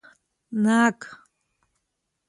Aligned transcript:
🍐ناک 0.63 0.99